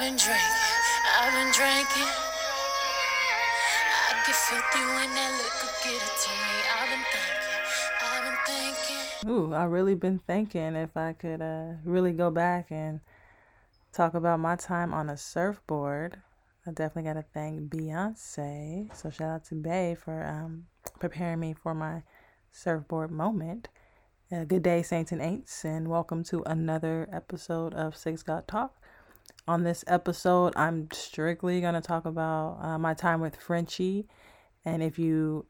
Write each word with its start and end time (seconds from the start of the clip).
been 0.00 0.16
drinking, 0.16 0.40
I've 1.20 1.32
been 1.34 1.52
drinking. 1.52 2.08
I 4.08 4.22
get 4.24 4.34
filthy 4.34 4.80
when 4.96 5.10
that 5.12 5.32
liquor 5.36 5.72
get 5.84 6.00
it 6.00 6.16
to 6.24 6.30
me. 6.40 6.56
I've 6.72 6.88
been 6.88 7.04
thinking, 7.12 7.60
I've 8.00 8.24
been 8.24 8.38
thinking. 8.46 9.30
Ooh, 9.30 9.52
I 9.52 9.64
really 9.64 9.94
been 9.94 10.18
thinking 10.18 10.74
if 10.74 10.96
I 10.96 11.12
could 11.12 11.42
uh, 11.42 11.72
really 11.84 12.12
go 12.12 12.30
back 12.30 12.68
and 12.70 13.00
talk 13.92 14.14
about 14.14 14.40
my 14.40 14.56
time 14.56 14.94
on 14.94 15.10
a 15.10 15.18
surfboard. 15.18 16.16
I 16.66 16.70
definitely 16.70 17.10
got 17.10 17.20
to 17.20 17.24
thank 17.34 17.70
Beyonce. 17.70 18.96
So 18.96 19.10
shout 19.10 19.28
out 19.28 19.44
to 19.46 19.54
Bay 19.54 19.98
for 20.02 20.24
um, 20.26 20.64
preparing 20.98 21.40
me 21.40 21.52
for 21.52 21.74
my 21.74 22.04
surfboard 22.52 23.10
moment. 23.10 23.68
Uh, 24.32 24.44
good 24.44 24.62
day, 24.62 24.80
Saints 24.80 25.12
and 25.12 25.20
Aints, 25.20 25.62
and 25.62 25.88
welcome 25.88 26.24
to 26.24 26.42
another 26.46 27.06
episode 27.12 27.74
of 27.74 27.94
Six 27.94 28.22
God 28.22 28.48
Talk. 28.48 28.79
On 29.48 29.64
this 29.64 29.84
episode, 29.86 30.52
I'm 30.56 30.88
strictly 30.92 31.60
going 31.60 31.74
to 31.74 31.80
talk 31.80 32.04
about 32.04 32.58
uh, 32.60 32.78
my 32.78 32.94
time 32.94 33.20
with 33.20 33.36
Frenchie. 33.36 34.06
And 34.64 34.82
if 34.82 34.98
you 34.98 35.46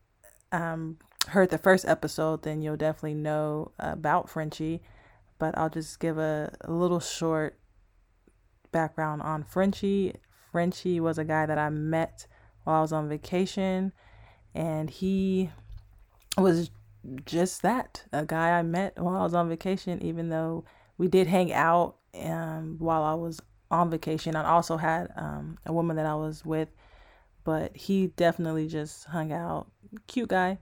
um, 0.52 0.98
heard 1.28 1.50
the 1.50 1.58
first 1.58 1.84
episode, 1.86 2.42
then 2.42 2.62
you'll 2.62 2.76
definitely 2.76 3.14
know 3.14 3.72
about 3.78 4.30
Frenchie. 4.30 4.80
But 5.38 5.56
I'll 5.58 5.70
just 5.70 6.00
give 6.00 6.18
a, 6.18 6.54
a 6.62 6.72
little 6.72 7.00
short 7.00 7.58
background 8.72 9.22
on 9.22 9.42
Frenchie. 9.42 10.14
Frenchie 10.52 11.00
was 11.00 11.18
a 11.18 11.24
guy 11.24 11.46
that 11.46 11.58
I 11.58 11.70
met 11.70 12.26
while 12.64 12.76
I 12.76 12.82
was 12.82 12.92
on 12.92 13.08
vacation, 13.08 13.92
and 14.54 14.90
he 14.90 15.50
was 16.36 16.70
just 17.24 17.62
that 17.62 18.04
a 18.12 18.24
guy 18.24 18.58
I 18.58 18.62
met 18.62 18.98
while 18.98 19.16
I 19.16 19.22
was 19.22 19.34
on 19.34 19.48
vacation, 19.48 20.02
even 20.02 20.28
though 20.28 20.64
we 20.98 21.08
did 21.08 21.26
hang 21.26 21.52
out 21.52 21.96
um, 22.14 22.76
while 22.78 23.02
I 23.02 23.14
was 23.14 23.40
on 23.70 23.90
vacation. 23.90 24.36
I 24.36 24.48
also 24.48 24.76
had 24.76 25.12
um, 25.16 25.58
a 25.66 25.72
woman 25.72 25.96
that 25.96 26.06
I 26.06 26.14
was 26.14 26.44
with, 26.44 26.68
but 27.44 27.76
he 27.76 28.08
definitely 28.08 28.66
just 28.66 29.04
hung 29.06 29.32
out. 29.32 29.70
Cute 30.06 30.28
guy. 30.28 30.58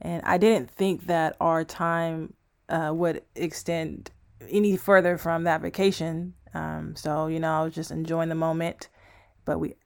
And 0.00 0.22
I 0.24 0.38
didn't 0.38 0.70
think 0.70 1.06
that 1.06 1.36
our 1.40 1.64
time 1.64 2.34
uh, 2.68 2.92
would 2.94 3.22
extend 3.34 4.10
any 4.48 4.76
further 4.76 5.16
from 5.16 5.44
that 5.44 5.62
vacation. 5.62 6.34
Um, 6.52 6.94
so, 6.96 7.26
you 7.26 7.40
know, 7.40 7.52
I 7.52 7.64
was 7.64 7.74
just 7.74 7.90
enjoying 7.90 8.28
the 8.28 8.34
moment. 8.34 8.88
But 9.44 9.58
we 9.58 9.76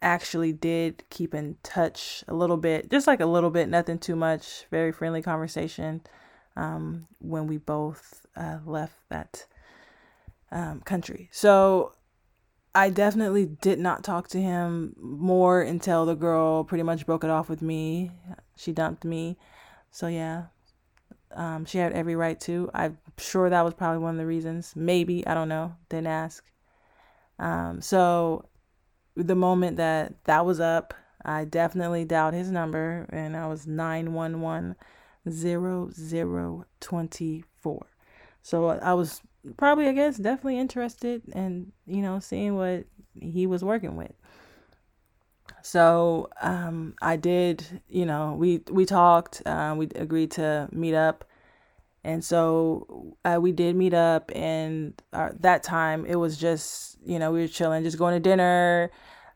actually 0.00 0.52
did 0.52 1.04
keep 1.10 1.34
in 1.34 1.56
touch 1.62 2.24
a 2.28 2.34
little 2.34 2.56
bit, 2.56 2.90
just 2.90 3.06
like 3.06 3.20
a 3.20 3.26
little 3.26 3.50
bit, 3.50 3.68
nothing 3.68 3.98
too 3.98 4.16
much, 4.16 4.66
very 4.70 4.92
friendly 4.92 5.22
conversation 5.22 6.02
um, 6.56 7.06
when 7.20 7.46
we 7.46 7.56
both 7.56 8.26
uh, 8.36 8.58
left 8.66 8.96
that 9.08 9.46
um, 10.52 10.80
country. 10.82 11.28
So 11.32 11.94
I 12.74 12.90
definitely 12.90 13.46
did 13.46 13.78
not 13.78 14.04
talk 14.04 14.28
to 14.28 14.40
him 14.40 14.94
more 15.00 15.60
until 15.62 16.06
the 16.06 16.14
girl 16.14 16.62
pretty 16.62 16.84
much 16.84 17.06
broke 17.06 17.24
it 17.24 17.30
off 17.30 17.48
with 17.48 17.62
me. 17.62 18.12
She 18.56 18.72
dumped 18.72 19.04
me. 19.04 19.38
So 19.90 20.06
yeah, 20.06 20.44
um, 21.34 21.64
she 21.64 21.78
had 21.78 21.92
every 21.92 22.14
right 22.14 22.38
to. 22.40 22.70
I'm 22.72 22.98
sure 23.18 23.50
that 23.50 23.64
was 23.64 23.74
probably 23.74 23.98
one 23.98 24.14
of 24.14 24.18
the 24.18 24.26
reasons. 24.26 24.74
Maybe 24.76 25.26
I 25.26 25.34
don't 25.34 25.48
know. 25.48 25.74
Didn't 25.88 26.06
ask. 26.06 26.44
Um, 27.38 27.80
so 27.80 28.48
the 29.16 29.34
moment 29.34 29.78
that 29.78 30.14
that 30.24 30.46
was 30.46 30.60
up, 30.60 30.94
I 31.24 31.44
definitely 31.44 32.04
dialed 32.04 32.34
his 32.34 32.50
number, 32.50 33.06
and 33.10 33.36
I 33.36 33.46
was 33.48 33.66
nine 33.66 34.12
one 34.12 34.40
one 34.40 34.76
zero 35.28 35.90
zero 35.92 36.64
twenty 36.80 37.44
four. 37.60 37.86
So 38.42 38.68
I 38.68 38.92
was 38.94 39.22
probably, 39.56 39.88
I 39.88 39.92
guess, 39.92 40.16
definitely 40.16 40.58
interested 40.58 41.22
in 41.34 41.72
you 41.86 42.02
know 42.02 42.18
seeing 42.20 42.56
what 42.56 42.84
he 43.20 43.46
was 43.46 43.62
working 43.64 43.96
with. 43.96 44.12
So 45.62 46.28
um, 46.40 46.94
I 47.00 47.16
did, 47.16 47.82
you 47.88 48.04
know, 48.04 48.34
we 48.38 48.62
we 48.70 48.84
talked, 48.84 49.42
uh, 49.46 49.74
we 49.76 49.88
agreed 49.94 50.32
to 50.32 50.68
meet 50.72 50.94
up, 50.94 51.24
and 52.04 52.24
so 52.24 53.16
uh, 53.24 53.38
we 53.40 53.52
did 53.52 53.76
meet 53.76 53.94
up. 53.94 54.30
And 54.34 55.00
our, 55.12 55.34
that 55.40 55.62
time 55.62 56.04
it 56.06 56.16
was 56.16 56.36
just, 56.36 56.98
you 57.04 57.18
know, 57.18 57.30
we 57.32 57.40
were 57.40 57.48
chilling, 57.48 57.84
just 57.84 57.98
going 57.98 58.14
to 58.14 58.20
dinner, 58.20 58.90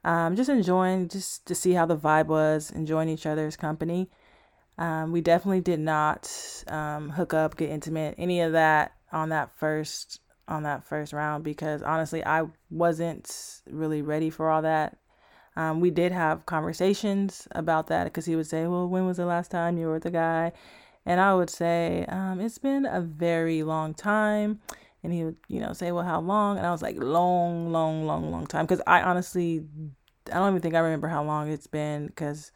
um, 0.04 0.34
just 0.36 0.50
enjoying, 0.50 1.08
just 1.08 1.46
to 1.46 1.54
see 1.54 1.72
how 1.72 1.86
the 1.86 1.96
vibe 1.96 2.26
was, 2.26 2.70
enjoying 2.72 3.08
each 3.08 3.26
other's 3.26 3.56
company. 3.56 4.10
Um, 4.78 5.12
we 5.12 5.20
definitely 5.20 5.62
did 5.62 5.80
not 5.80 6.30
um, 6.66 7.10
hook 7.10 7.34
up, 7.34 7.56
get 7.56 7.70
intimate, 7.70 8.16
any 8.18 8.40
of 8.40 8.52
that 8.52 8.95
on 9.12 9.28
that 9.30 9.50
first 9.56 10.20
on 10.48 10.62
that 10.62 10.84
first 10.84 11.12
round 11.12 11.44
because 11.44 11.82
honestly, 11.82 12.24
I 12.24 12.44
wasn't 12.70 13.62
really 13.68 14.02
ready 14.02 14.30
for 14.30 14.50
all 14.50 14.62
that. 14.62 14.96
Um, 15.56 15.80
we 15.80 15.90
did 15.90 16.12
have 16.12 16.46
conversations 16.46 17.48
about 17.52 17.86
that 17.88 18.04
because 18.04 18.26
he 18.26 18.36
would 18.36 18.46
say, 18.46 18.66
"Well, 18.66 18.88
when 18.88 19.06
was 19.06 19.16
the 19.16 19.26
last 19.26 19.50
time 19.50 19.78
you 19.78 19.86
were 19.86 19.94
with 19.94 20.06
a 20.06 20.10
guy?" 20.10 20.52
And 21.06 21.20
I 21.20 21.34
would 21.34 21.50
say, 21.50 22.04
um, 22.08 22.40
"It's 22.40 22.58
been 22.58 22.84
a 22.86 23.00
very 23.00 23.62
long 23.62 23.94
time." 23.94 24.60
And 25.02 25.12
he 25.12 25.24
would, 25.24 25.36
you 25.48 25.60
know, 25.60 25.72
say, 25.72 25.92
"Well, 25.92 26.04
how 26.04 26.20
long?" 26.20 26.58
And 26.58 26.66
I 26.66 26.72
was 26.72 26.82
like, 26.82 26.96
"Long, 26.98 27.72
long, 27.72 28.06
long, 28.06 28.30
long 28.30 28.46
time." 28.46 28.66
Because 28.66 28.82
I 28.86 29.02
honestly, 29.02 29.64
I 30.32 30.34
don't 30.34 30.50
even 30.50 30.60
think 30.62 30.74
I 30.74 30.80
remember 30.80 31.08
how 31.08 31.24
long 31.24 31.48
it's 31.48 31.66
been 31.66 32.06
because, 32.08 32.52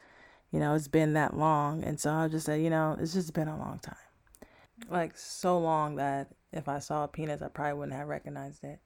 you 0.50 0.61
know, 0.61 0.75
it's 0.75 0.88
been 0.88 1.15
that 1.15 1.37
long. 1.37 1.82
And 1.84 1.99
so 1.99 2.12
I 2.12 2.28
just 2.28 2.47
said, 2.47 2.61
you 2.61 2.71
know, 2.71 2.97
it's 3.00 3.15
just 3.15 3.32
been 3.34 3.49
a 3.49 3.59
long 3.59 3.78
time, 3.78 3.97
like 4.91 5.17
so 5.17 5.59
long 5.59 5.97
that 5.97 6.28
if 6.53 6.69
I 6.69 6.78
saw 6.78 7.05
a 7.05 7.09
penis, 7.09 7.43
I 7.43 7.49
probably 7.49 7.75
wouldn't 7.75 7.97
have 7.97 8.09
recognized 8.09 8.65
it. 8.65 8.81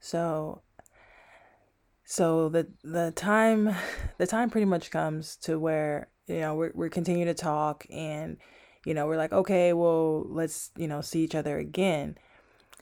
So 0.00 0.62
so 2.04 2.48
the 2.48 2.68
the 2.84 3.10
time 3.10 3.74
the 4.18 4.26
time 4.26 4.48
pretty 4.48 4.64
much 4.64 4.90
comes 4.90 5.36
to 5.38 5.58
where 5.58 6.08
you 6.26 6.38
know 6.38 6.54
we're 6.54 6.70
we're 6.74 6.88
continuing 6.88 7.26
to 7.26 7.34
talk 7.34 7.84
and 7.90 8.36
you 8.84 8.94
know 8.94 9.06
we're 9.06 9.16
like 9.16 9.32
okay 9.32 9.72
well 9.72 10.24
let's 10.28 10.70
you 10.76 10.86
know 10.86 11.00
see 11.00 11.22
each 11.22 11.34
other 11.34 11.58
again. 11.58 12.16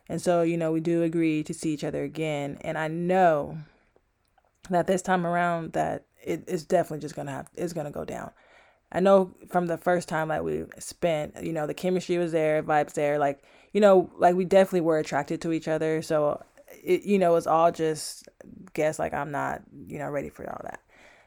And 0.08 0.20
so 0.20 0.42
you 0.42 0.58
know 0.58 0.72
we 0.72 0.81
do 0.81 1.02
agree 1.02 1.42
to 1.44 1.54
see 1.54 1.72
each 1.72 1.84
other 1.84 2.04
again. 2.04 2.58
And 2.60 2.76
i 2.76 2.88
know 2.88 3.58
that 4.70 4.86
this 4.86 5.02
time 5.02 5.26
around 5.26 5.72
that 5.72 6.04
it 6.22 6.44
is 6.46 6.64
definitely 6.64 7.00
just 7.00 7.16
gonna 7.16 7.32
have 7.32 7.48
it's 7.54 7.72
gonna 7.72 7.91
go 7.91 8.04
down. 8.04 8.31
I 8.92 9.00
know 9.00 9.34
from 9.48 9.66
the 9.66 9.78
first 9.78 10.08
time 10.08 10.28
that 10.28 10.44
we 10.44 10.64
spent 10.78 11.42
you 11.42 11.54
know 11.54 11.66
the 11.66 11.75
chemistry 11.75 12.19
was 12.19 12.32
there 12.32 12.62
vibes 12.62 12.92
there 12.92 13.19
like 13.19 13.42
you 13.74 13.80
know 13.82 14.10
like 14.16 14.34
we 14.34 14.46
definitely 14.46 14.80
were 14.80 14.98
attracted 14.98 15.42
to 15.42 15.52
each 15.52 15.68
other 15.68 16.00
so 16.00 16.42
it 16.82 17.02
you 17.02 17.18
know 17.18 17.36
it's 17.36 17.46
all 17.46 17.70
just 17.70 18.28
guess 18.72 18.98
like 18.98 19.14
I'm 19.14 19.30
not 19.30 19.62
you 19.86 19.98
know 19.98 20.10
ready 20.10 20.28
for 20.28 20.48
all 20.48 20.60
that. 20.64 20.80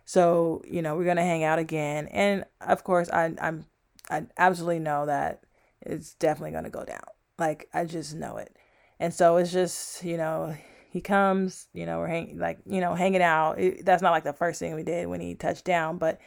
So 0.05 0.61
you 0.69 0.81
know 0.81 0.95
we're 0.95 1.05
gonna 1.05 1.21
hang 1.23 1.43
out 1.43 1.59
again, 1.59 2.07
and 2.07 2.45
of 2.61 2.83
course 2.83 3.09
I 3.09 3.33
I'm 3.41 3.65
I 4.09 4.25
absolutely 4.37 4.79
know 4.79 5.05
that 5.05 5.43
it's 5.81 6.13
definitely 6.15 6.51
gonna 6.51 6.69
go 6.69 6.85
down. 6.85 7.03
Like 7.37 7.67
I 7.73 7.85
just 7.85 8.15
know 8.15 8.37
it, 8.37 8.55
and 8.99 9.13
so 9.13 9.37
it's 9.37 9.51
just 9.51 10.03
you 10.03 10.17
know 10.17 10.55
he 10.89 11.01
comes, 11.01 11.67
you 11.73 11.85
know 11.85 11.99
we're 11.99 12.07
hanging 12.07 12.39
like 12.39 12.59
you 12.65 12.81
know 12.81 12.93
hanging 12.95 13.21
out. 13.21 13.59
It, 13.59 13.85
that's 13.85 14.01
not 14.01 14.11
like 14.11 14.23
the 14.23 14.33
first 14.33 14.59
thing 14.59 14.75
we 14.75 14.83
did 14.83 15.07
when 15.07 15.21
he 15.21 15.35
touched 15.35 15.65
down, 15.65 15.97
but 15.97 16.19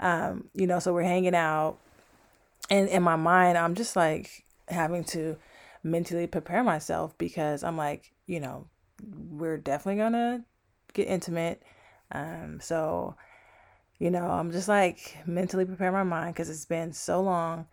um 0.00 0.48
you 0.54 0.66
know 0.66 0.78
so 0.78 0.92
we're 0.92 1.02
hanging 1.02 1.34
out, 1.34 1.78
and 2.70 2.88
in 2.88 3.02
my 3.02 3.16
mind 3.16 3.58
I'm 3.58 3.74
just 3.74 3.96
like 3.96 4.44
having 4.68 5.02
to 5.02 5.36
mentally 5.82 6.26
prepare 6.26 6.62
myself 6.62 7.16
because 7.18 7.64
I'm 7.64 7.76
like 7.76 8.12
you 8.26 8.40
know 8.40 8.66
we're 9.30 9.58
definitely 9.58 10.00
gonna 10.00 10.44
get 10.92 11.08
intimate. 11.08 11.62
Um, 12.12 12.60
so, 12.60 13.14
you 13.98 14.10
know, 14.10 14.26
I'm 14.26 14.50
just 14.52 14.68
like 14.68 15.18
mentally 15.26 15.64
prepare 15.64 15.92
my 15.92 16.02
mind 16.02 16.34
because 16.34 16.50
it's 16.50 16.64
been 16.64 16.92
so 16.92 17.20
long. 17.20 17.66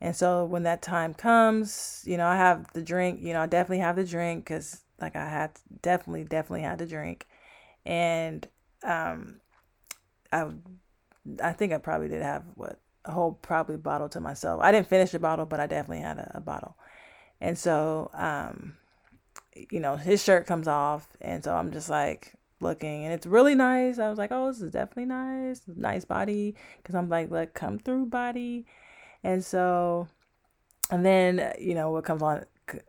And 0.00 0.14
so 0.14 0.44
when 0.44 0.64
that 0.64 0.82
time 0.82 1.14
comes, 1.14 2.02
you 2.06 2.16
know, 2.16 2.26
I 2.26 2.36
have 2.36 2.72
the 2.74 2.82
drink, 2.82 3.20
you 3.22 3.32
know, 3.32 3.40
I 3.42 3.46
definitely 3.46 3.78
have 3.78 3.96
the 3.96 4.04
drink 4.04 4.44
because 4.44 4.82
like 5.00 5.16
I 5.16 5.28
had 5.28 5.52
definitely, 5.82 6.24
definitely 6.24 6.62
had 6.62 6.78
the 6.78 6.86
drink. 6.86 7.26
And 7.86 8.46
um, 8.82 9.40
I, 10.32 10.48
I 11.42 11.52
think 11.52 11.72
I 11.72 11.78
probably 11.78 12.08
did 12.08 12.22
have 12.22 12.44
what 12.54 12.78
a 13.04 13.12
whole 13.12 13.32
probably 13.32 13.76
bottle 13.76 14.08
to 14.10 14.20
myself. 14.20 14.60
I 14.62 14.70
didn't 14.72 14.88
finish 14.88 15.12
the 15.12 15.18
bottle, 15.18 15.46
but 15.46 15.60
I 15.60 15.66
definitely 15.66 16.02
had 16.02 16.18
a, 16.18 16.32
a 16.34 16.40
bottle. 16.40 16.76
And 17.40 17.58
so, 17.58 18.10
um, 18.14 18.76
you 19.70 19.80
know, 19.80 19.96
his 19.96 20.22
shirt 20.22 20.46
comes 20.46 20.68
off. 20.68 21.08
And 21.20 21.42
so 21.42 21.54
I'm 21.54 21.72
just 21.72 21.88
like 21.88 22.34
looking 22.60 23.04
and 23.04 23.12
it's 23.12 23.26
really 23.26 23.54
nice. 23.54 23.98
I 23.98 24.08
was 24.08 24.18
like, 24.18 24.32
oh, 24.32 24.48
this 24.48 24.60
is 24.60 24.72
definitely 24.72 25.06
nice. 25.06 25.62
Nice 25.66 26.04
body. 26.04 26.54
Cause 26.84 26.94
I'm 26.94 27.08
like, 27.08 27.30
like, 27.30 27.54
come 27.54 27.78
through 27.78 28.06
body. 28.06 28.66
And 29.22 29.44
so, 29.44 30.08
and 30.90 31.04
then, 31.04 31.52
you 31.58 31.74
know, 31.74 31.90
what 31.90 32.04
comes 32.04 32.22
on, 32.22 32.44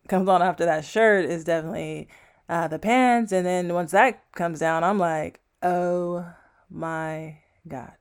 comes 0.08 0.30
on 0.30 0.42
after 0.42 0.66
that 0.66 0.86
shirt 0.86 1.26
is 1.26 1.44
definitely 1.44 2.08
uh, 2.50 2.68
the 2.68 2.80
pants. 2.80 3.32
And 3.32 3.46
then 3.46 3.74
once 3.74 3.92
that 3.92 4.32
comes 4.34 4.60
down, 4.60 4.84
I'm 4.84 5.00
like, 5.00 5.40
oh 5.62 6.26
my 6.70 7.40
God. 7.68 7.94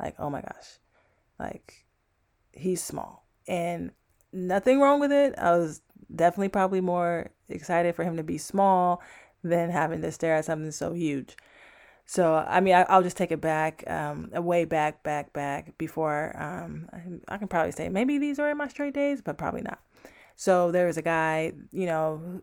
Like, 0.00 0.16
oh 0.18 0.30
my 0.30 0.40
gosh. 0.40 0.78
Like, 1.38 1.84
he's 2.52 2.82
small. 2.82 3.26
And 3.46 3.92
nothing 4.32 4.80
wrong 4.80 5.00
with 5.00 5.12
it. 5.12 5.34
I 5.38 5.56
was 5.56 5.82
definitely 6.14 6.48
probably 6.48 6.80
more 6.80 7.30
excited 7.48 7.94
for 7.94 8.04
him 8.04 8.16
to 8.16 8.22
be 8.22 8.38
small 8.38 9.02
than 9.42 9.70
having 9.70 10.02
to 10.02 10.12
stare 10.12 10.36
at 10.36 10.44
something 10.44 10.70
so 10.70 10.92
huge. 10.92 11.36
So 12.06 12.34
I 12.34 12.60
mean, 12.60 12.74
I, 12.74 12.94
will 12.94 13.02
just 13.02 13.16
take 13.16 13.32
it 13.32 13.40
back, 13.40 13.84
um, 13.88 14.30
way 14.32 14.64
back, 14.64 15.02
back, 15.02 15.32
back 15.32 15.78
before. 15.78 16.34
Um, 16.36 16.88
I, 16.92 17.34
I, 17.34 17.38
can 17.38 17.48
probably 17.48 17.72
say 17.72 17.88
maybe 17.88 18.18
these 18.18 18.38
are 18.38 18.50
in 18.50 18.56
my 18.56 18.68
straight 18.68 18.94
days, 18.94 19.22
but 19.22 19.38
probably 19.38 19.62
not. 19.62 19.80
So 20.36 20.72
there 20.72 20.86
was 20.86 20.96
a 20.96 21.02
guy, 21.02 21.52
you 21.70 21.86
know, 21.86 22.42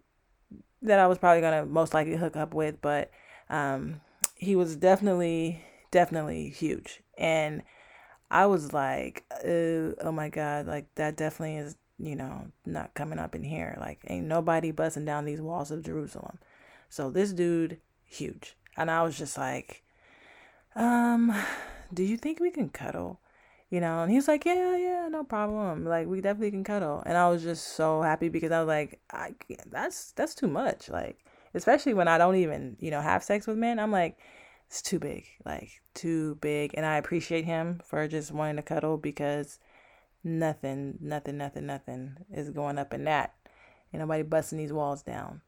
that 0.81 0.99
I 0.99 1.07
was 1.07 1.17
probably 1.17 1.41
gonna 1.41 1.65
most 1.65 1.93
likely 1.93 2.15
hook 2.15 2.35
up 2.35 2.53
with, 2.53 2.81
but 2.81 3.11
um, 3.49 4.01
he 4.35 4.55
was 4.55 4.75
definitely, 4.75 5.61
definitely 5.91 6.49
huge, 6.49 7.01
and 7.17 7.61
I 8.31 8.45
was 8.45 8.73
like, 8.73 9.25
oh 9.43 10.11
my 10.11 10.29
god, 10.29 10.67
like 10.67 10.93
that 10.95 11.17
definitely 11.17 11.57
is, 11.57 11.75
you 11.99 12.15
know, 12.15 12.47
not 12.65 12.93
coming 12.93 13.19
up 13.19 13.35
in 13.35 13.43
here. 13.43 13.77
Like, 13.79 13.99
ain't 14.07 14.27
nobody 14.27 14.71
busting 14.71 15.05
down 15.05 15.25
these 15.25 15.41
walls 15.41 15.71
of 15.71 15.83
Jerusalem. 15.83 16.39
So 16.89 17.11
this 17.11 17.33
dude, 17.33 17.79
huge 18.05 18.55
and 18.79 18.89
I 18.89 19.03
was 19.03 19.17
just 19.17 19.37
like, 19.37 19.83
um, 20.75 21.35
do 21.93 22.01
you 22.01 22.17
think 22.17 22.39
we 22.39 22.49
can 22.49 22.69
cuddle? 22.69 23.19
You 23.69 23.81
know, 23.81 24.01
and 24.01 24.09
he 24.09 24.17
was 24.17 24.27
like, 24.27 24.45
yeah, 24.45 24.77
yeah, 24.77 25.07
no 25.11 25.23
problem. 25.23 25.85
Like, 25.85 26.07
we 26.07 26.21
definitely 26.21 26.51
can 26.51 26.63
cuddle. 26.63 27.03
And 27.05 27.15
I 27.15 27.29
was 27.29 27.43
just 27.43 27.75
so 27.75 28.01
happy 28.01 28.29
because 28.29 28.51
I 28.51 28.59
was 28.59 28.67
like, 28.67 28.99
I 29.11 29.35
that's 29.67 30.11
that's 30.13 30.33
too 30.33 30.47
much. 30.47 30.89
Like, 30.89 31.19
especially 31.53 31.93
when 31.93 32.07
I 32.07 32.17
don't 32.17 32.37
even, 32.37 32.77
you 32.79 32.89
know, 32.89 33.01
have 33.01 33.23
sex 33.23 33.45
with 33.45 33.57
men. 33.57 33.79
I'm 33.79 33.91
like, 33.91 34.17
it's 34.67 34.81
too 34.81 34.97
big, 34.97 35.25
like 35.45 35.81
too 35.93 36.35
big. 36.35 36.71
And 36.75 36.85
I 36.85 36.97
appreciate 36.97 37.45
him 37.45 37.81
for 37.83 38.07
just 38.07 38.31
wanting 38.31 38.55
to 38.55 38.63
cuddle 38.63 38.97
because 38.97 39.59
nothing, 40.23 40.97
nothing, 41.01 41.37
nothing, 41.37 41.65
nothing 41.65 42.17
is 42.31 42.49
going 42.49 42.77
up 42.77 42.93
in 42.93 43.05
that. 43.05 43.33
Ain't 43.93 44.01
nobody 44.01 44.23
busting 44.23 44.57
these 44.57 44.73
walls 44.73 45.01
down. 45.01 45.41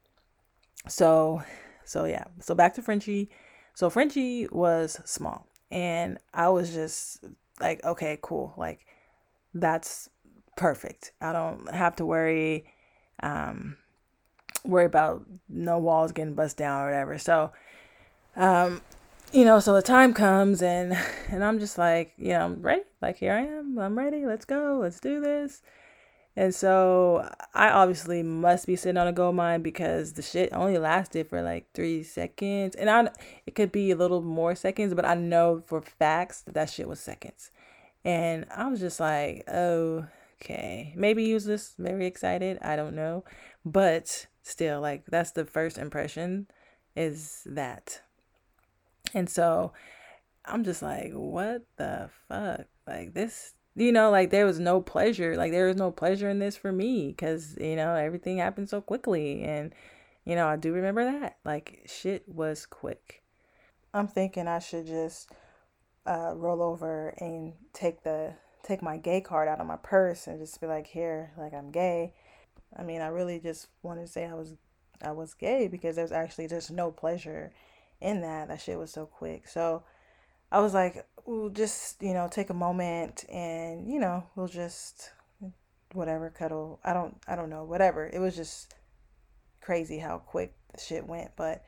So 0.88 1.42
so 1.84 2.04
yeah. 2.04 2.24
So 2.40 2.54
back 2.54 2.74
to 2.74 2.82
Frenchie. 2.82 3.30
So 3.74 3.90
Frenchie 3.90 4.48
was 4.50 5.00
small 5.04 5.46
and 5.70 6.18
I 6.34 6.48
was 6.48 6.72
just 6.72 7.24
like, 7.60 7.84
okay, 7.84 8.18
cool. 8.22 8.54
Like 8.56 8.80
that's 9.54 10.08
perfect. 10.56 11.12
I 11.20 11.32
don't 11.32 11.72
have 11.72 11.96
to 11.96 12.06
worry 12.06 12.66
um 13.22 13.76
worry 14.64 14.84
about 14.84 15.24
no 15.48 15.78
walls 15.78 16.12
getting 16.12 16.34
bust 16.34 16.56
down 16.56 16.82
or 16.82 16.86
whatever. 16.86 17.18
So 17.18 17.52
um 18.36 18.82
you 19.32 19.44
know, 19.46 19.60
so 19.60 19.74
the 19.74 19.82
time 19.82 20.12
comes 20.12 20.62
and 20.62 20.96
and 21.28 21.44
I'm 21.44 21.58
just 21.58 21.78
like, 21.78 22.12
you 22.16 22.30
know, 22.30 22.44
I'm 22.44 22.62
ready. 22.62 22.82
Like 23.00 23.16
here 23.16 23.32
I 23.32 23.40
am. 23.40 23.78
I'm 23.78 23.96
ready. 23.96 24.26
Let's 24.26 24.44
go. 24.44 24.80
Let's 24.82 25.00
do 25.00 25.20
this. 25.20 25.62
And 26.34 26.54
so 26.54 27.28
I 27.54 27.70
obviously 27.70 28.22
must 28.22 28.66
be 28.66 28.76
sitting 28.76 28.96
on 28.96 29.06
a 29.06 29.12
gold 29.12 29.34
mine 29.34 29.62
because 29.62 30.14
the 30.14 30.22
shit 30.22 30.52
only 30.52 30.78
lasted 30.78 31.28
for 31.28 31.42
like 31.42 31.66
three 31.74 32.02
seconds. 32.02 32.74
And 32.74 32.90
I 32.90 33.10
it 33.46 33.54
could 33.54 33.72
be 33.72 33.90
a 33.90 33.96
little 33.96 34.22
more 34.22 34.54
seconds, 34.54 34.94
but 34.94 35.04
I 35.04 35.14
know 35.14 35.62
for 35.66 35.80
facts 35.80 36.42
that 36.42 36.54
that 36.54 36.70
shit 36.70 36.88
was 36.88 37.00
seconds. 37.00 37.50
And 38.04 38.46
I 38.54 38.68
was 38.68 38.80
just 38.80 39.00
like, 39.00 39.44
oh, 39.48 40.06
okay. 40.40 40.92
Maybe 40.96 41.24
he 41.26 41.34
was 41.34 41.46
just 41.46 41.76
very 41.78 42.06
excited. 42.06 42.58
I 42.62 42.76
don't 42.76 42.94
know. 42.94 43.24
But 43.64 44.26
still, 44.42 44.80
like 44.80 45.04
that's 45.06 45.32
the 45.32 45.44
first 45.44 45.78
impression 45.78 46.48
is 46.96 47.42
that. 47.46 48.02
And 49.14 49.28
so 49.28 49.72
I'm 50.44 50.64
just 50.64 50.82
like, 50.82 51.12
what 51.12 51.62
the 51.76 52.10
fuck? 52.28 52.66
Like 52.86 53.14
this 53.14 53.54
you 53.74 53.92
know, 53.92 54.10
like 54.10 54.30
there 54.30 54.46
was 54.46 54.60
no 54.60 54.80
pleasure. 54.80 55.36
Like 55.36 55.52
there 55.52 55.66
was 55.66 55.76
no 55.76 55.90
pleasure 55.90 56.28
in 56.28 56.38
this 56.38 56.56
for 56.56 56.72
me 56.72 57.08
because, 57.08 57.56
you 57.58 57.76
know, 57.76 57.94
everything 57.94 58.38
happened 58.38 58.68
so 58.68 58.80
quickly. 58.80 59.42
And, 59.42 59.74
you 60.24 60.34
know, 60.34 60.46
I 60.46 60.56
do 60.56 60.72
remember 60.72 61.04
that. 61.04 61.38
Like 61.44 61.82
shit 61.86 62.28
was 62.28 62.66
quick. 62.66 63.22
I'm 63.94 64.08
thinking 64.08 64.46
I 64.46 64.58
should 64.58 64.86
just 64.86 65.30
uh, 66.06 66.32
roll 66.34 66.62
over 66.62 67.14
and 67.18 67.54
take 67.72 68.02
the 68.02 68.34
take 68.62 68.82
my 68.82 68.96
gay 68.96 69.20
card 69.20 69.48
out 69.48 69.60
of 69.60 69.66
my 69.66 69.76
purse 69.76 70.26
and 70.26 70.38
just 70.38 70.60
be 70.60 70.66
like, 70.66 70.86
here, 70.86 71.32
like 71.36 71.54
I'm 71.54 71.70
gay. 71.70 72.14
I 72.76 72.82
mean, 72.82 73.00
I 73.00 73.08
really 73.08 73.40
just 73.40 73.68
wanted 73.82 74.02
to 74.02 74.12
say 74.12 74.26
I 74.26 74.34
was 74.34 74.54
I 75.02 75.12
was 75.12 75.34
gay 75.34 75.66
because 75.66 75.96
there's 75.96 76.12
actually 76.12 76.48
just 76.48 76.70
no 76.70 76.90
pleasure 76.90 77.52
in 78.02 78.20
that. 78.22 78.48
That 78.48 78.60
shit 78.60 78.78
was 78.78 78.92
so 78.92 79.06
quick. 79.06 79.48
So 79.48 79.84
I 80.50 80.60
was 80.60 80.74
like, 80.74 81.06
we'll 81.24 81.50
just, 81.50 82.02
you 82.02 82.12
know, 82.12 82.28
take 82.30 82.50
a 82.50 82.54
moment 82.54 83.24
and, 83.30 83.90
you 83.90 83.98
know, 83.98 84.24
we'll 84.36 84.48
just 84.48 85.10
whatever, 85.94 86.30
cuddle. 86.30 86.80
I 86.84 86.92
don't 86.92 87.16
I 87.26 87.36
don't 87.36 87.50
know, 87.50 87.64
whatever. 87.64 88.06
It 88.06 88.18
was 88.18 88.36
just 88.36 88.74
crazy 89.60 89.98
how 89.98 90.18
quick 90.18 90.54
the 90.74 90.80
shit 90.80 91.06
went, 91.06 91.30
but 91.36 91.64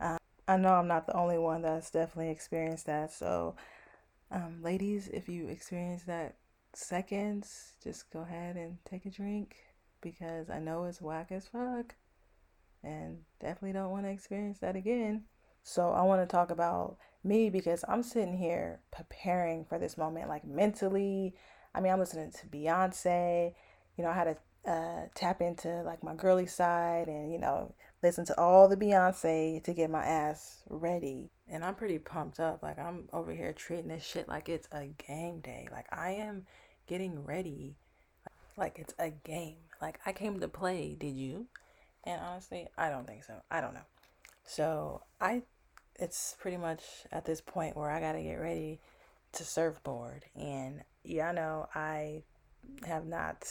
um, 0.00 0.18
I 0.46 0.56
know 0.56 0.74
I'm 0.74 0.88
not 0.88 1.06
the 1.06 1.16
only 1.16 1.38
one 1.38 1.62
that's 1.62 1.90
definitely 1.90 2.30
experienced 2.30 2.86
that. 2.86 3.12
So, 3.12 3.56
um, 4.30 4.60
ladies, 4.62 5.08
if 5.08 5.28
you 5.28 5.48
experience 5.48 6.02
that 6.04 6.36
seconds, 6.74 7.72
just 7.82 8.10
go 8.12 8.20
ahead 8.20 8.56
and 8.56 8.78
take 8.84 9.06
a 9.06 9.10
drink 9.10 9.56
because 10.00 10.50
I 10.50 10.58
know 10.58 10.84
it's 10.84 11.00
whack 11.00 11.32
as 11.32 11.46
fuck 11.46 11.94
and 12.82 13.18
definitely 13.40 13.72
don't 13.72 13.90
want 13.90 14.04
to 14.04 14.10
experience 14.10 14.58
that 14.60 14.76
again. 14.76 15.24
So, 15.62 15.90
I 15.90 16.02
want 16.02 16.22
to 16.22 16.26
talk 16.26 16.50
about 16.50 16.96
me 17.24 17.50
because 17.50 17.84
I'm 17.88 18.02
sitting 18.02 18.36
here 18.36 18.80
preparing 18.90 19.64
for 19.64 19.78
this 19.78 19.98
moment, 19.98 20.28
like 20.28 20.44
mentally. 20.44 21.34
I 21.74 21.80
mean, 21.80 21.92
I'm 21.92 21.98
listening 21.98 22.32
to 22.32 22.46
Beyonce. 22.46 23.54
You 23.96 24.04
know, 24.04 24.10
I 24.10 24.14
had 24.14 24.24
to 24.64 24.70
uh, 24.70 25.06
tap 25.14 25.40
into 25.40 25.82
like 25.82 26.02
my 26.02 26.14
girly 26.14 26.46
side 26.46 27.08
and, 27.08 27.32
you 27.32 27.38
know, 27.38 27.74
listen 28.02 28.24
to 28.26 28.38
all 28.38 28.68
the 28.68 28.76
Beyonce 28.76 29.62
to 29.64 29.72
get 29.72 29.90
my 29.90 30.04
ass 30.04 30.62
ready. 30.68 31.30
And 31.48 31.64
I'm 31.64 31.74
pretty 31.74 31.98
pumped 31.98 32.40
up. 32.40 32.62
Like, 32.62 32.78
I'm 32.78 33.08
over 33.12 33.32
here 33.32 33.52
treating 33.52 33.88
this 33.88 34.04
shit 34.04 34.28
like 34.28 34.48
it's 34.48 34.68
a 34.72 34.86
game 35.06 35.40
day. 35.40 35.68
Like, 35.72 35.86
I 35.90 36.10
am 36.10 36.46
getting 36.86 37.24
ready 37.24 37.76
like 38.56 38.78
it's 38.78 38.94
a 38.98 39.10
game. 39.10 39.56
Like, 39.80 40.00
I 40.04 40.12
came 40.12 40.38
to 40.40 40.48
play. 40.48 40.96
Did 40.98 41.16
you? 41.16 41.46
And 42.04 42.20
honestly, 42.20 42.68
I 42.76 42.90
don't 42.90 43.06
think 43.06 43.24
so. 43.24 43.34
I 43.50 43.60
don't 43.60 43.74
know. 43.74 43.86
So, 44.48 45.02
I 45.20 45.42
it's 45.98 46.34
pretty 46.40 46.56
much 46.56 46.82
at 47.12 47.26
this 47.26 47.42
point 47.42 47.76
where 47.76 47.90
I 47.90 48.00
got 48.00 48.12
to 48.12 48.22
get 48.22 48.36
ready 48.36 48.80
to 49.32 49.44
surfboard. 49.44 50.24
And 50.34 50.84
I 51.04 51.32
know 51.32 51.68
I 51.74 52.22
have 52.86 53.04
not 53.04 53.44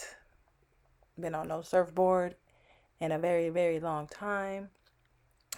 been 1.20 1.36
on 1.36 1.46
no 1.48 1.62
surfboard 1.62 2.34
in 3.00 3.12
a 3.12 3.18
very, 3.18 3.48
very 3.50 3.78
long 3.78 4.08
time. 4.08 4.70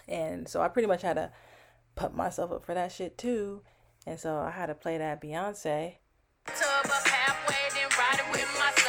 And 0.07 0.47
so 0.47 0.61
I 0.61 0.69
pretty 0.69 0.89
much 0.89 1.03
had 1.03 1.15
to 1.15 1.31
put 1.95 2.15
myself 2.15 2.53
up 2.53 2.67
for 2.67 2.75
that 2.75 2.93
shit 2.93 3.17
too. 3.17 3.63
And 4.07 4.21
so 4.21 4.37
I 4.37 4.51
had 4.51 4.67
to 4.67 4.75
play 4.75 4.99
that 4.99 5.23
Beyonce. 5.23 5.95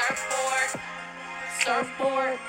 Surfboard 0.03 0.81
surfboard, 1.63 2.39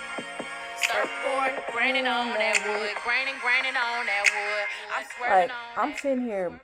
graining 1.72 2.06
on 2.06 2.28
that 2.28 2.58
wood, 2.66 2.90
graining, 3.04 3.34
graining 3.40 3.76
on 3.76 4.06
that 4.06 4.24
wood. 4.32 4.66
I'm 4.94 5.48
like, 5.48 5.50
I'm 5.76 5.96
sitting 5.96 6.24
here 6.24 6.60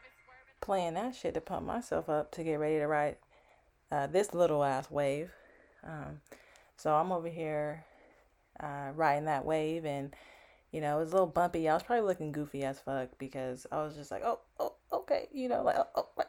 playing 0.61 0.95
that 0.95 1.15
shit 1.15 1.35
to 1.35 1.41
pump 1.41 1.67
myself 1.67 2.09
up 2.09 2.31
to 2.33 2.45
get 2.45 2.57
ready 2.57 2.79
to 2.79 2.87
ride 2.87 3.17
uh, 3.91 4.07
this 4.07 4.35
little 4.35 4.63
ass 4.65 4.91
wave. 4.91 5.31
Um, 5.85 6.21
so 6.77 6.95
I'm 6.95 7.13
over 7.13 7.29
here 7.29 7.85
uh, 8.61 8.91
riding 8.95 9.25
that 9.25 9.45
wave, 9.45 9.85
and 9.85 10.15
you 10.73 10.81
know 10.81 10.97
it 10.97 11.01
was 11.01 11.11
a 11.11 11.15
little 11.15 11.27
bumpy. 11.27 11.69
I 11.69 11.75
was 11.75 11.83
probably 11.83 12.07
looking 12.07 12.33
goofy 12.33 12.65
as 12.65 12.79
fuck 12.81 13.11
because 13.19 13.67
I 13.73 13.83
was 13.83 13.95
just 13.97 14.11
like, 14.11 14.23
oh, 14.25 14.41
oh, 14.61 14.75
okay, 14.93 15.29
you 15.33 15.49
know, 15.49 15.63
like, 15.63 15.77
oh, 15.79 16.09
oh 16.17 16.23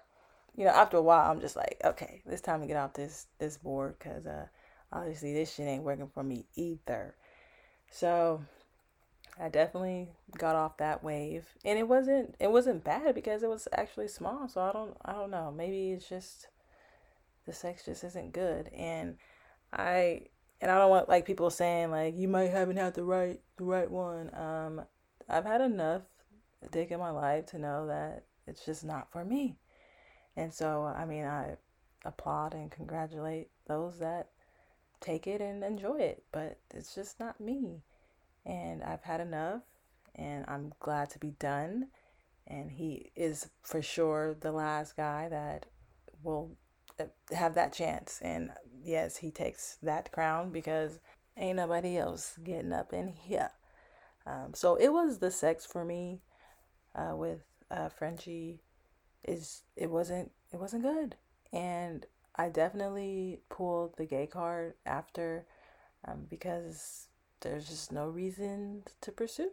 you 0.55 0.65
know. 0.65 0.71
After 0.71 0.97
a 0.97 1.01
while, 1.01 1.29
I'm 1.29 1.41
just 1.41 1.55
like, 1.55 1.77
okay, 1.83 2.21
it's 2.25 2.41
time 2.41 2.61
to 2.61 2.67
get 2.67 2.77
off 2.77 2.93
this 2.93 3.27
this 3.39 3.57
board 3.57 3.95
because 3.99 4.25
uh, 4.25 4.45
obviously 4.91 5.33
this 5.33 5.53
shit 5.53 5.67
ain't 5.67 5.83
working 5.83 6.09
for 6.13 6.23
me 6.23 6.45
either. 6.55 7.15
So 7.91 8.41
I 9.39 9.49
definitely 9.49 10.09
got 10.37 10.55
off 10.55 10.77
that 10.77 11.03
wave. 11.03 11.45
And 11.63 11.79
it 11.79 11.87
wasn't 11.87 12.35
it 12.39 12.51
wasn't 12.51 12.83
bad 12.83 13.15
because 13.15 13.41
it 13.41 13.49
was 13.49 13.67
actually 13.71 14.09
small. 14.09 14.47
So 14.47 14.61
I 14.61 14.71
don't 14.71 14.97
I 15.05 15.13
don't 15.13 15.31
know. 15.31 15.51
Maybe 15.55 15.91
it's 15.91 16.07
just 16.07 16.47
the 17.45 17.53
sex 17.53 17.85
just 17.85 18.03
isn't 18.03 18.33
good. 18.33 18.69
And 18.75 19.17
I 19.71 20.23
and 20.61 20.69
I 20.69 20.77
don't 20.77 20.89
want 20.89 21.09
like 21.09 21.25
people 21.25 21.49
saying 21.49 21.91
like 21.91 22.17
you 22.17 22.27
might 22.27 22.51
haven't 22.51 22.77
had 22.77 22.95
the 22.95 23.03
right 23.03 23.39
the 23.57 23.63
right 23.63 23.89
one. 23.89 24.29
Um 24.35 24.81
I've 25.29 25.45
had 25.45 25.61
enough 25.61 26.01
dick 26.71 26.91
in 26.91 26.99
my 26.99 27.11
life 27.11 27.45
to 27.47 27.59
know 27.59 27.87
that 27.87 28.25
it's 28.45 28.65
just 28.65 28.83
not 28.83 29.11
for 29.11 29.23
me. 29.23 29.57
And 30.35 30.53
so 30.53 30.83
I 30.83 31.05
mean 31.05 31.23
I 31.23 31.55
applaud 32.03 32.53
and 32.53 32.71
congratulate 32.71 33.49
those 33.67 33.99
that 33.99 34.29
take 35.01 35.27
it 35.27 35.41
and 35.41 35.63
enjoy 35.63 35.97
it, 35.99 36.23
but 36.31 36.59
it's 36.73 36.93
just 36.95 37.19
not 37.19 37.39
me. 37.39 37.83
And 38.45 38.83
I've 38.83 39.03
had 39.03 39.21
enough, 39.21 39.61
and 40.15 40.45
I'm 40.47 40.73
glad 40.79 41.09
to 41.11 41.19
be 41.19 41.31
done. 41.39 41.87
And 42.47 42.71
he 42.71 43.11
is 43.15 43.49
for 43.61 43.81
sure 43.81 44.35
the 44.39 44.51
last 44.51 44.97
guy 44.97 45.29
that 45.29 45.67
will 46.23 46.51
have 47.31 47.55
that 47.55 47.73
chance. 47.73 48.19
And 48.21 48.51
yes, 48.83 49.17
he 49.17 49.31
takes 49.31 49.77
that 49.83 50.11
crown 50.11 50.51
because 50.51 50.99
ain't 51.37 51.57
nobody 51.57 51.97
else 51.97 52.37
getting 52.43 52.73
up 52.73 52.93
in 52.93 53.07
here. 53.07 53.51
Um, 54.25 54.53
so 54.53 54.75
it 54.75 54.89
was 54.89 55.19
the 55.19 55.31
sex 55.31 55.65
for 55.65 55.85
me 55.85 56.21
uh, 56.95 57.15
with 57.15 57.39
uh, 57.71 57.89
Frenchie. 57.89 58.61
Is 59.23 59.63
it 59.75 59.89
wasn't 59.89 60.31
it 60.53 60.59
wasn't 60.59 60.83
good, 60.83 61.15
and 61.51 62.05
I 62.39 62.47
definitely 62.47 63.41
pulled 63.49 63.97
the 63.97 64.05
gay 64.05 64.25
card 64.25 64.75
after 64.85 65.45
um, 66.05 66.25
because 66.29 67.09
there's 67.41 67.67
just 67.67 67.91
no 67.91 68.07
reason 68.07 68.83
to 69.01 69.11
pursue. 69.11 69.51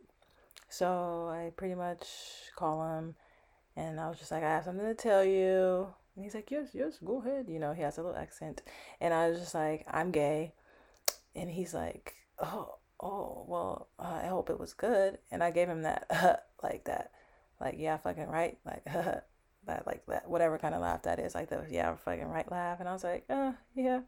So 0.68 1.26
I 1.28 1.50
pretty 1.56 1.74
much 1.74 2.06
call 2.54 2.96
him, 2.96 3.16
and 3.74 3.98
I 3.98 4.08
was 4.08 4.20
just 4.20 4.30
like, 4.30 4.44
I 4.44 4.50
have 4.50 4.64
something 4.64 4.86
to 4.86 4.94
tell 4.94 5.24
you. 5.24 5.88
And 6.14 6.24
he's 6.24 6.36
like, 6.36 6.48
Yes, 6.52 6.68
yes, 6.74 6.98
go 7.04 7.20
ahead. 7.20 7.46
You 7.48 7.58
know, 7.58 7.72
he 7.72 7.82
has 7.82 7.98
a 7.98 8.02
little 8.02 8.16
accent, 8.16 8.62
and 9.00 9.12
I 9.12 9.30
was 9.30 9.40
just 9.40 9.54
like, 9.54 9.84
I'm 9.90 10.12
gay, 10.12 10.52
and 11.34 11.50
he's 11.50 11.74
like, 11.74 12.14
Oh, 12.38 12.76
oh, 13.00 13.44
well, 13.48 13.88
uh, 13.98 14.20
I 14.22 14.28
hope 14.28 14.48
it 14.48 14.60
was 14.60 14.74
good. 14.74 15.18
And 15.32 15.42
I 15.42 15.50
gave 15.50 15.68
him 15.68 15.82
that 15.82 16.06
like 16.62 16.84
that, 16.84 17.10
like 17.60 17.74
yeah, 17.78 17.96
fucking 17.96 18.28
right, 18.28 18.58
like 18.64 18.84
that, 19.66 19.86
like 19.86 20.04
that, 20.06 20.28
whatever 20.28 20.58
kind 20.58 20.74
of 20.74 20.80
laugh 20.80 21.02
that 21.02 21.18
is, 21.18 21.34
like 21.34 21.48
the 21.48 21.64
yeah, 21.70 21.94
fucking 21.94 22.28
right 22.28 22.50
laugh. 22.50 22.80
And 22.80 22.88
I 22.88 22.92
was 22.92 23.04
like, 23.04 23.24
uh, 23.30 23.52
yeah. 23.74 24.00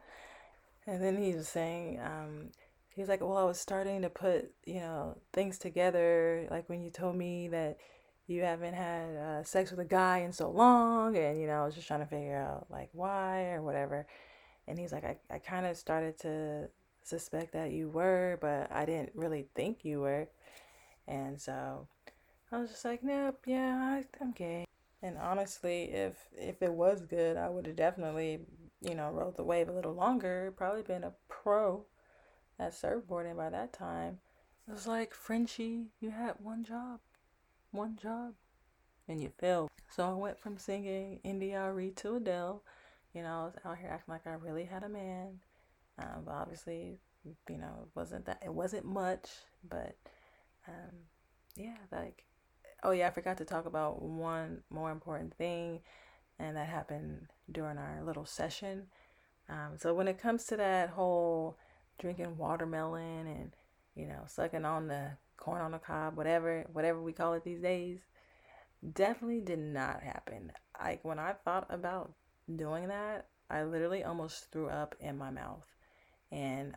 And 0.87 1.03
then 1.03 1.17
he 1.23 1.35
was 1.35 1.49
saying, 1.49 2.01
um, 2.01 2.51
he 2.95 3.03
was 3.03 3.09
like, 3.09 3.21
well, 3.21 3.37
I 3.37 3.45
was 3.45 3.61
starting 3.61 4.03
to 4.03 4.11
put, 4.11 4.51
you 4.65 4.81
know, 4.81 5.19
things 5.33 5.59
together. 5.59 6.49
Like 6.51 6.69
when 6.69 6.83
you 6.83 6.91
told 6.91 7.17
me 7.17 7.49
that 7.49 7.79
you 8.27 8.43
haven't 8.43 8.75
had 8.75 9.17
uh, 9.17 9.43
sex 9.45 9.71
with 9.71 9.81
a 9.81 9.85
guy 9.85 10.19
in 10.19 10.33
so 10.33 10.51
long, 10.51 11.17
and 11.17 11.41
you 11.41 11.47
know, 11.47 11.63
I 11.63 11.67
was 11.67 11.75
just 11.75 11.87
trying 11.87 12.01
to 12.01 12.07
figure 12.07 12.37
out 12.37 12.67
like 12.71 12.91
why 12.93 13.51
or 13.51 13.63
whatever. 13.63 14.07
And 14.67 14.79
he's 14.79 14.93
like, 14.93 15.05
I, 15.05 15.17
I 15.31 15.39
kind 15.39 15.65
of 15.65 15.77
started 15.77 16.19
to 16.21 16.69
suspect 17.03 17.53
that 17.53 17.71
you 17.71 17.89
were, 17.89 18.39
but 18.41 18.71
I 18.71 18.85
didn't 18.85 19.13
really 19.15 19.47
think 19.55 19.85
you 19.85 20.01
were. 20.01 20.29
And 21.07 21.41
so 21.41 21.89
I 22.53 22.59
was 22.59 22.71
just 22.71 22.85
like, 22.85 23.03
nope, 23.03 23.41
yeah, 23.47 23.77
I, 23.77 24.05
I'm 24.21 24.33
gay. 24.33 24.68
And 25.03 25.17
honestly, 25.17 25.85
if 25.93 26.15
if 26.37 26.63
it 26.63 26.73
was 26.73 27.03
good, 27.03 27.37
I 27.37 27.49
would 27.49 27.67
have 27.67 27.77
definitely, 27.77 28.41
you 28.81 28.95
know, 28.95 29.11
rode 29.11 29.37
the 29.37 29.45
wave 29.45 29.69
a 29.69 29.73
little 29.73 29.95
longer. 29.95 30.53
Probably 30.57 30.83
been 30.83 31.05
a 31.05 31.13
pro 31.29 31.87
at 32.59 32.73
surfboarding 32.73 33.37
by 33.37 33.51
that 33.51 33.73
time. 33.73 34.19
It 34.67 34.73
was 34.73 34.87
like, 34.87 35.15
Frenchie, 35.15 35.87
you 36.01 36.11
had 36.11 36.35
one 36.41 36.65
job, 36.65 37.01
one 37.71 37.97
job, 37.97 38.35
and 39.07 39.23
you 39.23 39.31
failed. 39.39 39.71
So 39.89 40.05
I 40.09 40.13
went 40.13 40.39
from 40.39 40.59
singing 40.59 41.21
India.Arie 41.25 41.93
to 41.93 42.17
Adele. 42.17 42.63
You 43.15 43.23
know, 43.23 43.29
I 43.29 43.45
was 43.45 43.55
out 43.65 43.79
here 43.79 43.89
acting 43.91 44.13
like 44.13 44.27
I 44.27 44.35
really 44.35 44.65
had 44.65 44.83
a 44.83 44.89
man. 44.89 45.41
Um, 45.99 46.25
but 46.27 46.35
obviously, 46.35 46.99
you 47.25 47.59
know, 47.59 47.73
it 47.83 47.89
wasn't 47.95 48.27
that 48.27 48.43
it 48.45 48.53
wasn't 48.53 48.85
much, 48.85 49.29
but 49.69 49.97
um, 50.67 50.93
yeah, 51.57 51.77
like 51.91 52.25
oh 52.83 52.91
yeah, 52.93 53.09
I 53.09 53.11
forgot 53.11 53.39
to 53.39 53.45
talk 53.45 53.67
about 53.67 54.03
one 54.03 54.63
more 54.71 54.91
important 54.91 55.35
thing, 55.35 55.81
and 56.39 56.57
that 56.57 56.69
happened 56.69 57.29
during 57.51 57.79
our 57.79 58.03
little 58.05 58.27
session. 58.27 58.87
Um, 59.49 59.79
so 59.79 59.95
when 59.95 60.09
it 60.09 60.19
comes 60.21 60.45
to 60.47 60.57
that 60.57 60.91
whole 60.91 61.57
drinking 61.99 62.37
watermelon 62.37 63.27
and 63.27 63.53
you 63.97 64.07
know 64.07 64.23
sucking 64.27 64.65
on 64.65 64.89
the 64.89 65.13
corn 65.37 65.63
on 65.63 65.73
the 65.73 65.79
cob, 65.79 66.17
whatever 66.17 66.65
whatever 66.73 67.03
we 67.03 67.13
call 67.13 67.35
it 67.35 67.45
these 67.45 67.61
days, 67.61 68.01
definitely 68.95 69.41
did 69.41 69.59
not 69.59 70.03
happen. 70.03 70.53
Like 70.81 71.05
when 71.05 71.19
I 71.19 71.33
thought 71.33 71.67
about 71.71 72.13
doing 72.55 72.89
that, 72.89 73.27
I 73.51 73.65
literally 73.65 74.05
almost 74.05 74.51
threw 74.51 74.69
up 74.69 74.95
in 75.01 75.17
my 75.17 75.31
mouth. 75.31 75.67
And 76.31 76.77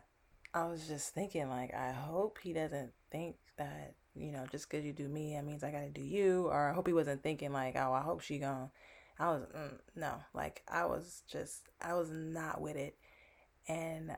I 0.54 0.66
was 0.66 0.86
just 0.86 1.14
thinking, 1.14 1.48
like, 1.48 1.74
I 1.74 1.92
hope 1.92 2.38
he 2.42 2.52
doesn't 2.52 2.92
think 3.10 3.36
that, 3.58 3.94
you 4.14 4.32
know, 4.32 4.44
just 4.50 4.68
because 4.68 4.84
you 4.84 4.92
do 4.92 5.08
me, 5.08 5.34
that 5.34 5.44
means 5.44 5.62
I 5.64 5.70
got 5.70 5.80
to 5.80 5.90
do 5.90 6.02
you. 6.02 6.48
Or 6.48 6.70
I 6.70 6.74
hope 6.74 6.86
he 6.86 6.92
wasn't 6.92 7.22
thinking, 7.22 7.52
like, 7.52 7.76
oh, 7.76 7.92
I 7.92 8.02
hope 8.02 8.20
she 8.20 8.38
gonna. 8.38 8.70
I 9.18 9.28
was, 9.28 9.42
mm, 9.56 9.78
no, 9.94 10.14
like, 10.34 10.62
I 10.68 10.86
was 10.86 11.22
just, 11.30 11.68
I 11.80 11.94
was 11.94 12.10
not 12.10 12.60
with 12.60 12.76
it. 12.76 12.96
And, 13.68 14.16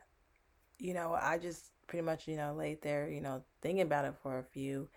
you 0.79 0.95
know, 0.95 1.17
I 1.21 1.39
just 1.39 1.65
pretty 1.87 2.05
much, 2.05 2.27
you 2.29 2.37
know, 2.37 2.55
laid 2.55 2.83
there, 2.83 3.09
you 3.09 3.21
know, 3.21 3.43
thinking 3.61 3.83
about 3.83 4.05
it 4.05 4.15
for 4.23 4.39
a 4.39 4.45
few. 4.45 4.89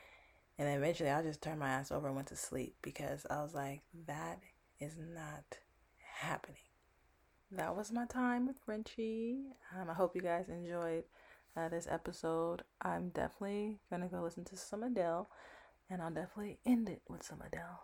And 0.57 0.67
then 0.67 0.77
eventually 0.77 1.09
I 1.09 1.21
just 1.21 1.41
turned 1.41 1.59
my 1.59 1.69
ass 1.69 1.91
over 1.91 2.07
and 2.07 2.15
went 2.15 2.29
to 2.29 2.35
sleep 2.35 2.75
because 2.81 3.25
I 3.29 3.41
was 3.41 3.53
like, 3.53 3.81
that 4.07 4.39
is 4.79 4.95
not 4.97 5.57
happening 6.19 6.57
that 7.51 7.75
was 7.75 7.91
my 7.91 8.05
time 8.05 8.47
with 8.47 8.57
Frenchie. 8.65 9.55
Um, 9.75 9.89
I 9.89 9.93
hope 9.93 10.15
you 10.15 10.21
guys 10.21 10.49
enjoyed 10.49 11.03
uh, 11.57 11.69
this 11.69 11.87
episode. 11.89 12.63
I'm 12.81 13.09
definitely 13.09 13.77
gonna 13.89 14.07
go 14.07 14.21
listen 14.21 14.45
to 14.45 14.57
some 14.57 14.83
Adele, 14.83 15.29
and 15.89 16.01
I'll 16.01 16.11
definitely 16.11 16.59
end 16.65 16.89
it 16.89 17.01
with 17.09 17.23
some 17.23 17.41
Adele. 17.45 17.81